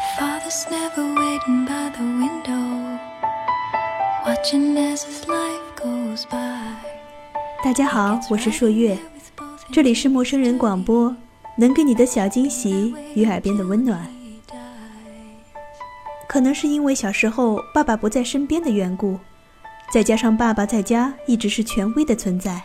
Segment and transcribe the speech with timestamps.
[0.00, 2.98] Father's never waiting by the window,
[4.24, 6.74] watching as his life goes by.
[7.62, 8.96] 大家好，我是朔月，
[9.70, 11.14] 这里是陌生人广播，
[11.54, 14.10] 能给你的小惊喜与耳边的温暖。
[16.26, 19.18] 可能是因为小时候爸爸不在身边的缘故，
[19.92, 22.62] 再加上爸爸在家一直是权威的存在，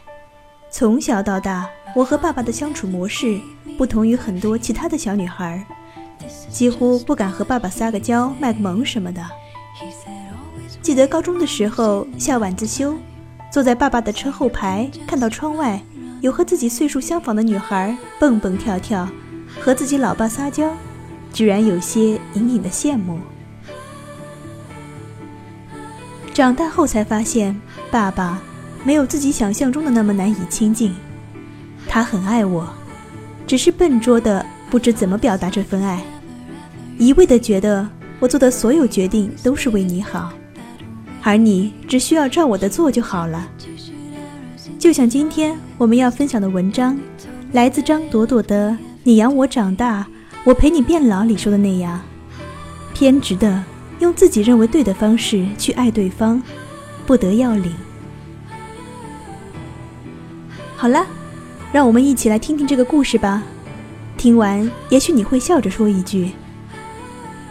[0.71, 3.37] 从小到大，我和爸爸的相处模式
[3.77, 5.65] 不同于很多其他的小女孩，
[6.55, 9.21] 几乎不敢和爸爸撒个娇、卖个萌什么的。
[10.81, 12.95] 记得高中的时候，下晚自修，
[13.51, 15.81] 坐在爸爸的车后排，看到窗外
[16.21, 19.05] 有和自己岁数相仿的女孩蹦蹦跳跳，
[19.59, 20.73] 和自己老爸撒娇，
[21.33, 23.19] 居然有些隐隐的羡慕。
[26.33, 27.59] 长大后才发现，
[27.91, 28.41] 爸爸
[28.85, 30.95] 没有自己想象中的那么难以亲近。
[31.85, 32.65] 他很爱我，
[33.45, 36.01] 只是笨拙的不知怎么表达这份爱，
[36.97, 37.87] 一味的觉得
[38.19, 40.31] 我做的所有决定都是为你好，
[41.21, 43.47] 而你只需要照我的做就好了。
[44.79, 46.97] 就像今天我们要分享的文章，
[47.51, 48.71] 来自张朵朵的
[49.03, 50.07] 《你养我长大，
[50.43, 51.99] 我陪你变老》里说的那样，
[52.93, 53.63] 偏执的。
[53.99, 56.43] 用自己认为对的方式去爱对方，
[57.05, 57.73] 不得要领。
[60.75, 61.05] 好了，
[61.71, 63.41] 让我们一起来听听这个故事吧。
[64.17, 66.31] 听完，也许你会笑着说一句：“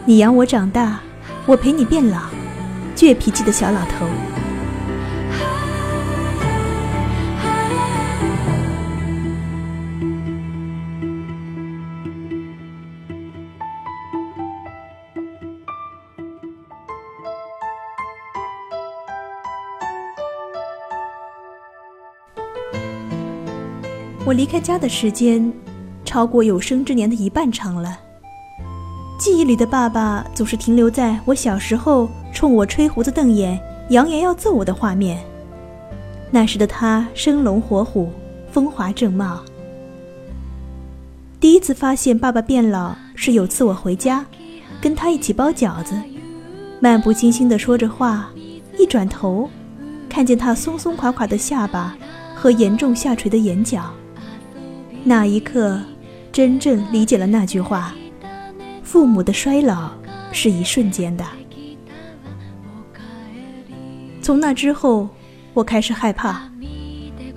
[0.07, 0.99] 你养我长大，
[1.47, 2.19] 我陪你变老。”
[2.95, 4.05] 倔脾气的小老头。
[24.23, 25.51] 我离开家的时间，
[26.03, 28.04] 超过有生之年的一半长了。
[29.25, 33.59] 记忆里的爸爸总是停留在我小时候冲我吹胡子瞪眼，
[33.89, 35.17] 扬言要揍我的画面。
[36.29, 38.11] 那时的他生龙活虎，
[38.51, 39.43] 风华正茂。
[41.39, 44.23] 第一次发现爸爸变老，是有次我回家，
[44.79, 45.95] 跟他一起包饺子，
[46.79, 48.29] 漫不经心地说着话，
[48.77, 49.49] 一转头，
[50.07, 51.97] 看见他松松垮垮的下巴
[52.35, 53.91] 和严重下垂的眼角。
[55.03, 55.81] 那一刻，
[56.31, 57.95] 真正理解了那句话
[58.95, 59.91] ：“父母的衰老
[60.31, 61.25] 是一瞬间的。”
[64.23, 65.09] 从那之后，
[65.53, 66.49] 我开始害怕，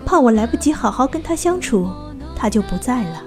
[0.07, 1.91] 怕我来不及好好跟他相处，
[2.37, 3.25] 他就不在了。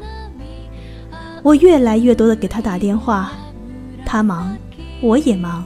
[1.43, 3.33] 我越来越多的给他打电话，
[4.05, 4.55] 他忙，
[5.01, 5.65] 我也忙，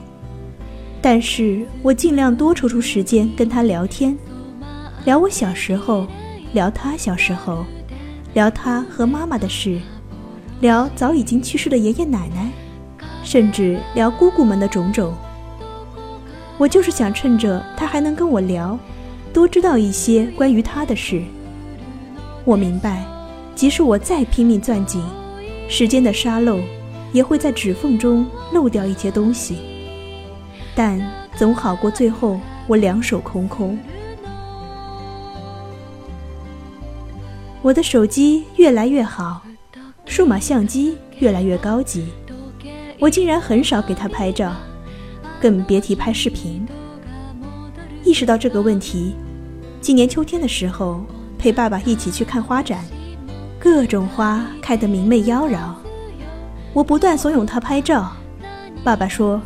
[1.00, 4.18] 但是我尽量多抽出时间跟他聊天，
[5.04, 6.04] 聊我小时候，
[6.52, 7.64] 聊他小时候。
[8.34, 9.80] 聊他和妈妈的事，
[10.60, 12.50] 聊早已经去世的爷爷奶奶，
[13.22, 15.12] 甚至聊姑姑们的种种。
[16.56, 18.78] 我就是想趁着他还能跟我聊，
[19.32, 21.22] 多知道一些关于他的事。
[22.44, 23.04] 我明白，
[23.54, 25.04] 即使我再拼命攥紧，
[25.68, 26.58] 时间的沙漏
[27.12, 29.58] 也会在指缝中漏掉一些东西，
[30.74, 30.98] 但
[31.36, 33.78] 总好过最后我两手空空。
[37.60, 39.42] 我的手机越来越好，
[40.16, 42.06] 数码相机越来越高级，
[42.98, 44.50] 我竟然很少给他拍照，
[45.38, 46.66] 更别提拍视频。
[48.02, 49.14] 意识到这个问题，
[49.78, 51.04] 今年秋天的时候，
[51.38, 52.82] 陪爸爸一起去看花展，
[53.60, 55.74] 各种花开得明媚妖娆，
[56.72, 58.10] 我不断怂恿他拍照，
[58.82, 59.38] 爸爸说：“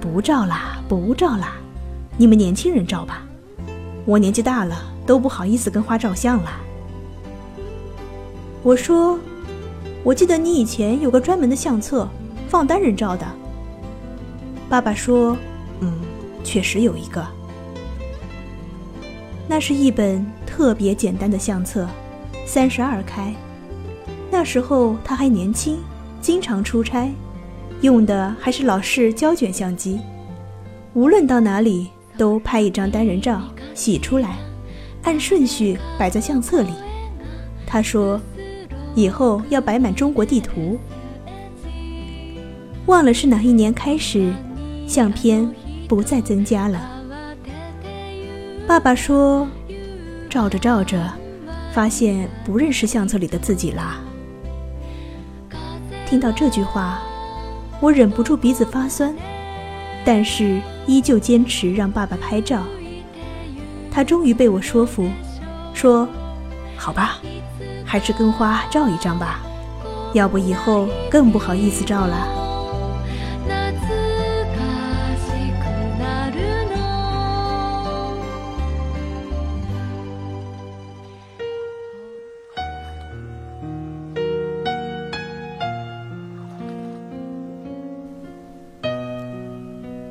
[0.00, 1.54] 不照啦，不照啦，
[2.16, 3.24] 你们年轻人照吧，
[4.04, 6.60] 我年纪大了都不好意思跟花照相了。”
[8.62, 9.18] 我说
[10.04, 12.08] ：“我记得你以前有个专门的相册，
[12.48, 13.26] 放单人照的。”
[14.68, 15.36] 爸爸说
[15.80, 15.92] ：“嗯，
[16.42, 17.24] 确实有一个。
[19.46, 21.86] 那是一本特别简单的相册，
[22.46, 23.32] 三十二开。
[24.30, 25.78] 那时候他还年轻，
[26.20, 27.12] 经常出差，
[27.82, 30.00] 用的还是老式胶卷相机。
[30.94, 33.42] 无论到哪里，都拍一张单人照，
[33.74, 34.38] 洗出来，
[35.02, 36.72] 按顺序摆在相册里。”
[37.64, 38.20] 他说。
[38.94, 40.78] 以后要摆满中国地图。
[42.86, 44.32] 忘了是哪一年开始，
[44.86, 45.48] 相片
[45.88, 46.80] 不再增加了。
[48.66, 49.46] 爸爸说，
[50.28, 51.12] 照着照着，
[51.72, 54.00] 发现不认识相册里的自己啦。
[56.06, 57.00] 听到这句话，
[57.80, 59.14] 我忍不住鼻子发酸，
[60.04, 62.62] 但是依旧坚持让爸爸拍照。
[63.90, 65.08] 他终于被我说服，
[65.74, 66.08] 说
[66.76, 67.20] ：“好吧。”
[67.92, 69.42] 还是跟花照一张吧
[70.14, 72.26] 要不以后更不好意思照了。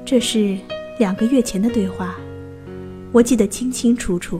[0.05, 0.55] 这是
[0.99, 2.15] 两个月前的对话
[3.11, 4.39] 我记得清清楚楚。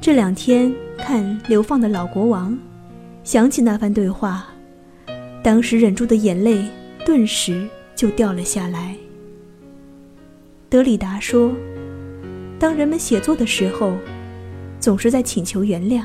[0.00, 0.74] 这两天
[1.12, 2.58] 看流放的老国王，
[3.22, 4.46] 想起那番对话，
[5.42, 6.64] 当时忍住的眼泪
[7.04, 8.96] 顿时就掉了下来。
[10.70, 11.52] 德里达说
[12.58, 13.92] ：“当人们写作的时候，
[14.80, 16.02] 总是在请求原谅。”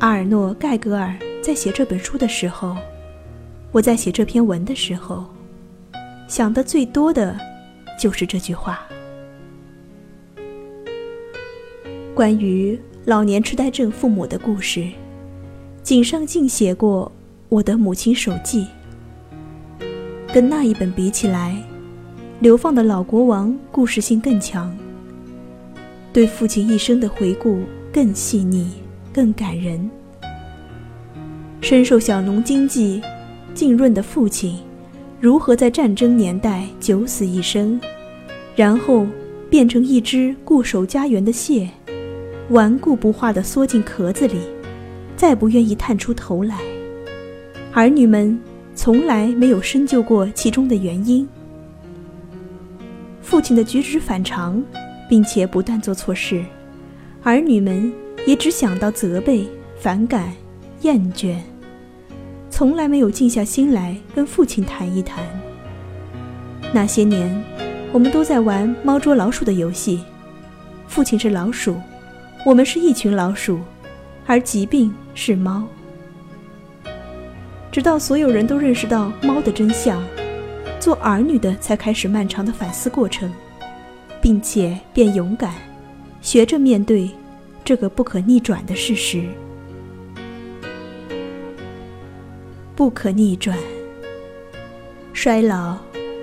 [0.00, 2.76] 阿尔诺·盖格尔在写这本书的时候，
[3.70, 5.24] 我在写这篇文的时候，
[6.26, 7.38] 想的最多的，
[7.96, 8.80] 就是这句话。
[12.16, 12.76] 关于
[13.06, 14.86] 老年痴呆症父母的故事，
[15.82, 17.10] 井上静写过
[17.48, 18.66] 《我的母亲手记》。
[20.34, 21.56] 跟那一本比起来，
[22.40, 24.76] 《流放的老国王》故事性更强，
[26.12, 27.60] 对父亲一生的回顾
[27.90, 28.70] 更细腻、
[29.14, 29.90] 更感人。
[31.62, 33.00] 深受小农经济
[33.54, 34.58] 浸润的父亲，
[35.18, 37.80] 如何在战争年代九死一生，
[38.54, 39.06] 然后
[39.48, 41.70] 变成一只固守家园的蟹？
[42.50, 44.40] 顽固不化地缩进壳子里，
[45.16, 46.58] 再不愿意探出头来。
[47.72, 48.36] 儿女们
[48.74, 51.26] 从来没有深究过其中的原因。
[53.22, 54.60] 父亲的举止反常，
[55.08, 56.44] 并且不断做错事，
[57.22, 57.92] 儿女们
[58.26, 59.48] 也只想到责备、
[59.78, 60.32] 反感、
[60.80, 61.36] 厌倦，
[62.50, 65.24] 从来没有静下心来跟父亲谈一谈。
[66.74, 67.44] 那些年，
[67.92, 70.00] 我们都在玩猫捉老鼠的游戏，
[70.88, 71.76] 父亲是老鼠。
[72.46, 73.60] 我们是一群老鼠，
[74.26, 75.62] 而疾病是猫。
[77.70, 80.02] 直到所有人都认识到猫的真相，
[80.80, 83.30] 做儿女的才开始漫长的反思过程，
[84.22, 85.52] 并且变勇敢，
[86.22, 87.10] 学着面对
[87.62, 89.22] 这个不可逆转的事实。
[92.74, 93.56] 不可逆转，
[95.12, 95.76] 衰老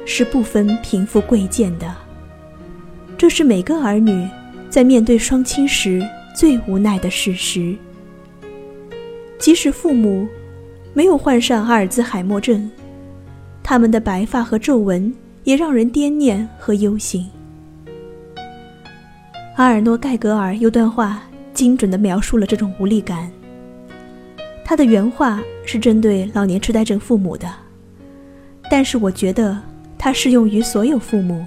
[0.03, 1.95] 是不分贫富贵贱的，
[3.15, 4.27] 这是每个儿女。
[4.77, 7.75] 在面对双亲时，最无奈的事实。
[9.39, 10.27] 即使父母
[10.93, 12.69] 没有患上阿尔兹海默症，
[13.63, 15.11] 他们的白发和皱纹
[15.45, 17.27] 也让人惦念和忧心。
[19.55, 21.23] 阿尔诺·盖格尔有段话
[21.55, 23.31] 精准地描述了这种无力感。
[24.63, 27.51] 他的原话是针对老年痴呆症父母的，
[28.69, 29.59] 但是我觉得
[29.97, 31.43] 它适用于所有父母。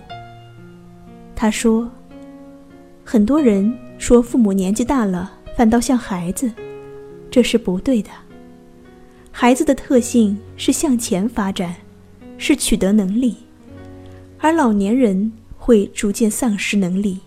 [1.36, 1.88] 他说。
[3.12, 6.48] 很多人说父母年纪大了反倒像孩子，
[7.28, 8.08] 这是不对的。
[9.32, 11.74] 孩子的特性是向前发展，
[12.38, 13.34] 是取得能力，
[14.38, 17.18] 而老年人会逐渐丧失能力。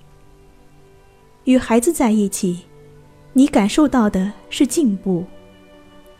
[1.43, 2.61] 与孩子在一起，
[3.33, 5.21] 你感受到的是进步；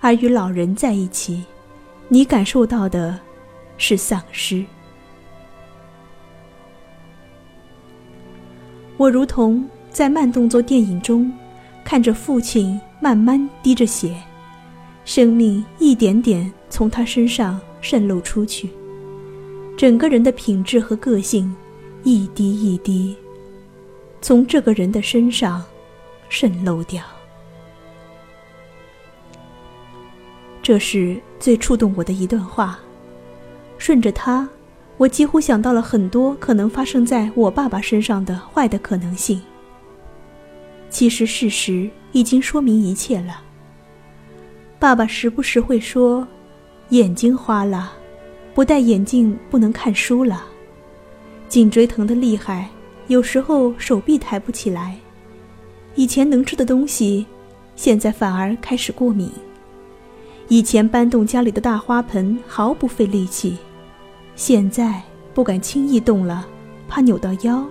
[0.01, 1.42] 而与老人在一起，
[2.10, 3.18] 你感受到的
[3.77, 4.65] 是丧失。
[8.98, 11.31] 我如同在慢动作电影中，
[11.84, 14.16] 看着父亲慢慢滴着血，
[15.04, 18.70] 生命一点点从他身上渗漏出去，
[19.75, 21.53] 整个人的品质和个性
[22.03, 23.15] 一滴一滴
[24.22, 25.63] 从这个人的身上
[26.29, 27.03] 渗漏掉。
[30.62, 32.79] 这是最触动我的一段话，
[33.77, 34.48] 顺着他。
[34.98, 39.42] 我几乎想到了很多可能发生在我爸爸身上的坏的可能性。
[40.90, 43.42] 其实事实已经说明一切了。
[44.80, 46.28] 爸爸时不时会说
[46.90, 47.94] ：“眼睛花了，
[48.54, 50.46] 不戴眼镜不能看书了。”
[51.50, 52.70] 颈椎疼得厉害，
[53.08, 54.96] 有时候手臂抬不起来。
[55.96, 57.26] 以前能吃的东西，
[57.76, 59.32] 现在反而开始过敏。
[60.48, 63.58] 以前搬动家里的大花盆毫不费力气。
[64.36, 65.02] 现在
[65.34, 66.46] 不敢轻易动了，
[66.88, 67.63] 怕扭到腰。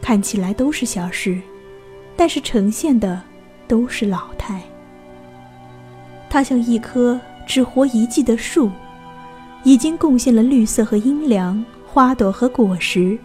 [0.00, 1.40] 看起来都是小事，
[2.16, 3.22] 但是呈现的
[3.68, 4.60] 都是老态。
[6.28, 8.70] 它像一棵只活一季的树，
[9.62, 13.16] 已经贡献了绿色和阴凉、花朵和果实。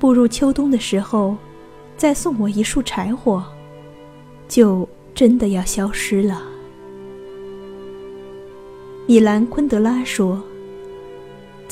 [0.00, 1.36] 步入秋冬的时候，
[1.96, 3.44] 再送我一束柴火，
[4.48, 6.42] 就真的要消失了。
[9.06, 10.42] 米兰昆德拉说。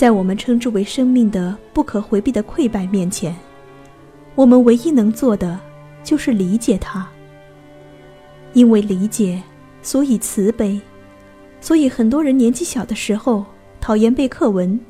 [0.01, 3.37] 在我们称之为生命的不可回避的溃败面前，
[4.35, 5.61] 我们唯一能做的
[6.03, 7.07] 就是理解它。
[8.55, 9.43] 因为理解，
[9.83, 10.81] 所以慈悲，
[11.61, 13.45] 所以很多人年纪小的时候
[13.79, 14.81] 讨厌背课文，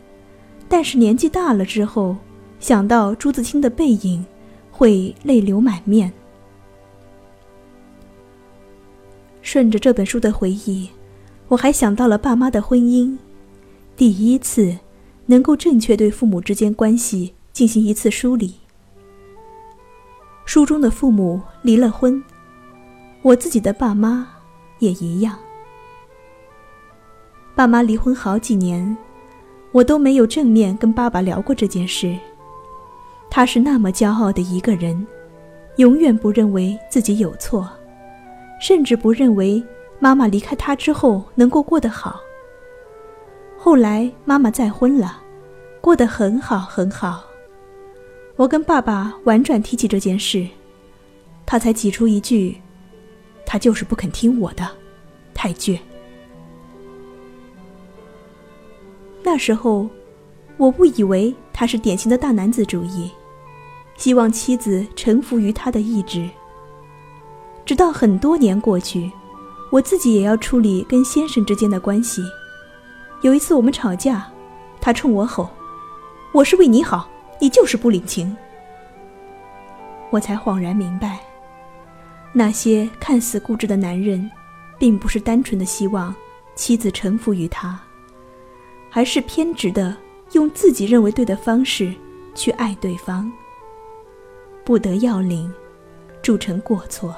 [0.69, 2.17] 但是年纪大了之后，
[2.61, 4.25] 想到朱自清的背影，
[4.71, 6.13] 会泪流满面。
[9.43, 10.89] 顺着这本书的回忆，
[11.49, 13.19] 我还想到了爸妈的婚姻，
[13.97, 14.79] 第一次。
[15.31, 18.53] 能够正确对父母之间关系进行一次梳理。
[20.45, 22.21] 书中的父母离了婚，
[23.23, 24.27] 我自己的爸妈
[24.81, 25.39] 也一样。
[27.55, 28.97] 爸妈离婚好几年，
[29.71, 32.19] 我都没有正面跟爸爸聊过这件事。
[33.31, 35.07] 他是那么骄傲的一个人，
[35.77, 37.71] 永远不认为自己有错，
[38.61, 39.63] 甚至不认为
[40.01, 42.21] 妈妈离开他之后能够过得好。
[43.63, 45.21] 后来妈妈再婚了，
[45.83, 47.23] 过得很好很好。
[48.37, 50.49] 我跟爸爸婉转提起这件事，
[51.45, 52.59] 他才挤出一句
[53.45, 54.67] ：“他就是不肯听我的，
[55.35, 55.79] 太倔。”
[59.23, 59.87] 那时候，
[60.57, 63.11] 我误以为他是典型的大男子主义，
[63.99, 66.27] 希望妻子臣服于他的意志。
[67.67, 69.13] 直到很多年过去，
[69.71, 72.23] 我自己也要处理跟先生之间的关系。
[73.23, 74.27] 有一次我们吵架，
[74.81, 75.51] 他冲我吼
[76.33, 77.09] ：“我是为你好，
[77.39, 78.35] 你就是不领情。”
[80.11, 81.21] 我才恍然明白，
[82.33, 84.31] 那些看似固执的男人，
[84.79, 86.15] 并不是单纯的希望
[86.55, 87.79] 妻子臣服于他，
[88.93, 89.95] 而是偏执的
[90.33, 91.95] 用自己认为对的方式
[92.35, 93.31] 去爱对方，
[94.65, 95.53] 不得要领，
[96.23, 97.15] 铸成过错。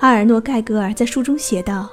[0.00, 1.88] 阿尔诺·盖格尔在书中写道：“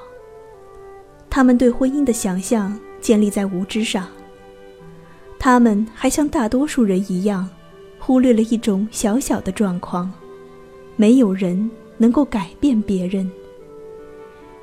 [1.34, 4.06] 他们对婚姻的想象建立在无知上。
[5.38, 7.48] 他们还像大多数人一样，
[7.98, 10.12] 忽略了一种小小的状况：
[10.94, 13.32] 没有人能够改变别人。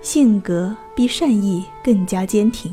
[0.01, 2.71] 性格比善意更加坚挺。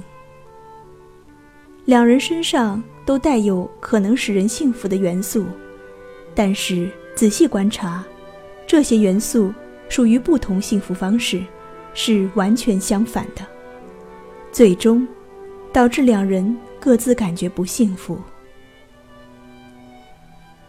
[1.86, 5.46] 两人身上都带有可能使人幸福的元素，
[6.34, 8.04] 但是仔细观察，
[8.66, 9.50] 这些元素。”
[9.88, 11.40] 属于不同幸福方式，
[11.94, 13.46] 是完全相反的，
[14.56, 15.06] 最终
[15.70, 18.18] 导致两人各自感觉不幸福。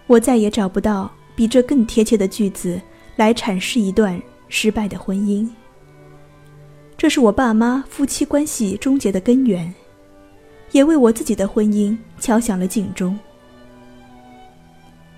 [0.08, 2.82] 我再也找不到比这更贴切的句子
[3.15, 5.50] 来阐释一段失败的婚姻。
[6.98, 9.74] 这是我爸妈夫妻关系终结的根源，
[10.74, 13.17] 也为我自己的婚姻敲响了警钟。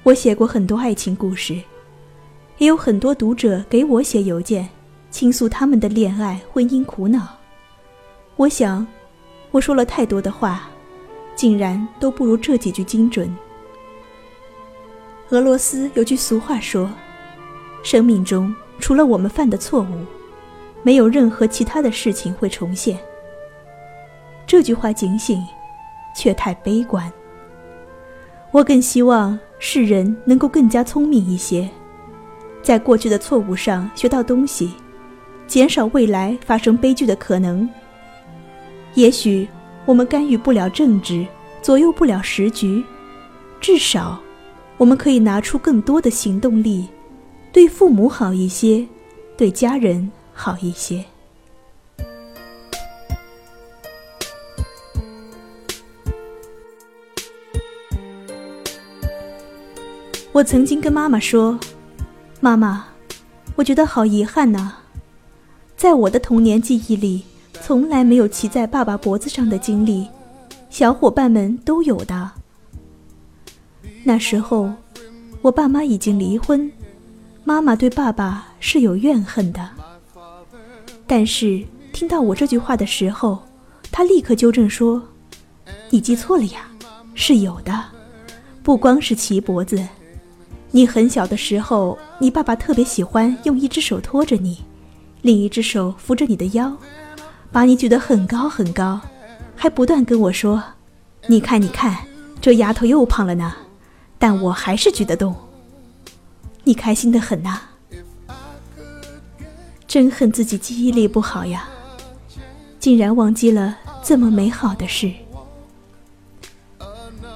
[0.03, 1.59] 我写过很多爱情故事。
[2.59, 4.69] 也有很多读者给我写邮件，
[5.09, 7.38] 倾诉他们的恋爱、婚姻苦恼。
[8.39, 8.88] 我想，
[9.51, 10.69] 我说了太多的话，
[11.36, 13.29] 竟然都不如这几句精准。
[15.31, 16.89] 俄罗斯有句俗话说
[17.84, 20.05] ：“生命中除了我们犯的错误，
[20.84, 22.98] 没有任何其他的事情会重现。”
[24.48, 25.46] 这句话警醒，
[26.15, 27.12] 却太悲观。
[28.51, 31.69] 我更希望世人能够更加聪明一些。
[32.63, 34.72] 在过去的错误上学到东西，
[35.46, 37.69] 减少未来发生悲剧的可能。
[38.96, 39.48] 也许
[39.86, 41.25] 我们干预不了政治，
[41.62, 42.84] 左右不了时局，
[43.62, 44.19] 至少
[44.77, 46.88] 我们可以拿出更多的行动力，
[47.51, 48.88] 对父母好一些，
[49.38, 51.05] 对家人好一些。
[60.31, 61.60] 我曾经跟妈妈说。
[62.41, 62.86] 妈妈，
[63.55, 64.72] 我觉得好遗憾呐，
[65.75, 67.25] 在我的童年记忆里，
[67.61, 70.07] 从来没有骑在爸爸脖子上的经历，
[70.69, 72.31] 小伙伴们都有的。
[74.03, 74.71] 那时候，
[75.41, 76.71] 我爸妈已经离婚，
[77.43, 79.69] 妈妈对爸爸是有怨恨的。
[81.05, 83.39] 但是听到我这句话的时候，
[83.91, 85.01] 他立刻纠正说
[85.89, 86.67] ：“你记错了呀，
[87.13, 87.85] 是有的，
[88.63, 89.85] 不光是骑脖子。”
[90.71, 94.59] 你很小的时候，你爸爸特别喜欢用一只手托着你，
[95.23, 96.71] 另一只手扶着你的腰，
[97.51, 99.01] 把你举得很高很高，
[99.56, 100.63] 还不断跟我说
[101.27, 101.98] ：“你看，你看，
[102.39, 103.53] 这丫头又胖了呢，
[104.18, 105.36] 但我还是举得动。”
[106.63, 107.60] 你开心的很呐，
[109.88, 111.68] 真恨自己记忆力不好呀，
[112.79, 115.12] 竟然忘记了这么美好的事。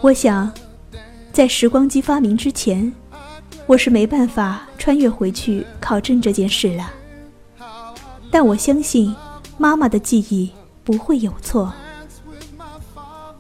[0.01, 0.51] 我想，
[1.31, 2.93] 在时光机发明之前。
[3.65, 6.91] 我是没办法穿越回去考证这件事了，
[8.29, 9.15] 但我相信
[9.57, 10.51] 妈妈的记忆
[10.83, 11.73] 不会有错。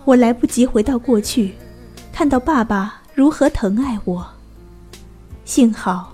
[0.05, 1.53] 我来不及回到过去，
[2.11, 4.25] 看到爸爸如何疼爱我。
[5.45, 6.13] 幸好，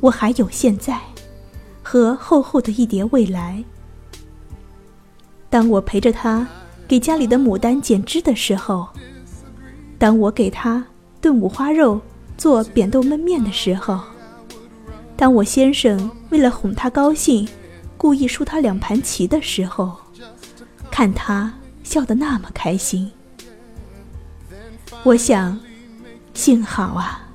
[0.00, 1.00] 我还有现在，
[1.82, 3.62] 和厚厚的一叠未来。
[5.48, 6.46] 当我陪着他
[6.86, 8.88] 给家里的牡丹剪枝的时候，
[9.98, 10.84] 当我给他
[11.20, 12.00] 炖五花肉。
[12.36, 14.00] 做扁豆焖面的时候，
[15.14, 17.46] 当我先生为了哄他高兴，
[18.00, 19.94] 故意输他两盘棋的时候，
[20.90, 21.52] 看他
[21.82, 23.12] 笑得那么开心。
[25.02, 25.60] 我想，
[26.32, 27.28] 幸好啊，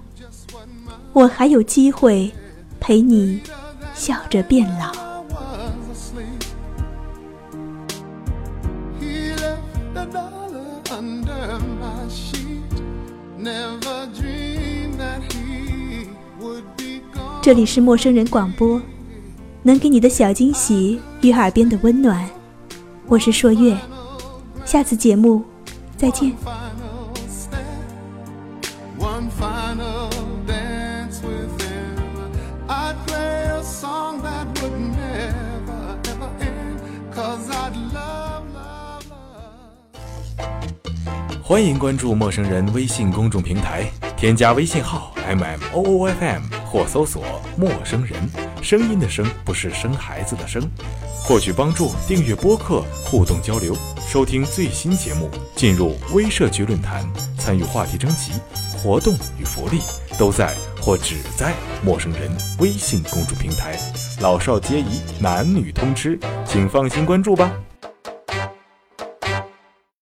[1.13, 2.33] 我还有机会
[2.79, 3.39] 陪你
[3.93, 4.91] 笑着变老。
[17.43, 18.81] 这里是陌生人广播，
[19.67, 22.23] 能给你的小惊喜与耳边的温暖。
[23.07, 23.75] 我是朔月，
[24.63, 25.43] 下次节目
[25.97, 26.31] 再见。
[41.41, 47.23] 欢迎关注陌生人微信公众平台，添加微信号 m m o o f m 或搜索
[47.57, 48.19] “陌生人”，
[48.65, 50.59] 声音的声不是生孩子的生。
[51.23, 53.77] 获取帮助，订阅播客，互动交流，
[54.09, 57.05] 收听最新节目，进入微社区论坛，
[57.37, 58.31] 参与话题征集，
[58.75, 59.81] 活动与福利
[60.17, 61.53] 都在或只在
[61.83, 63.77] 陌生人微信公众平台，
[64.19, 67.51] 老少皆宜，男女通吃，请放心关注吧。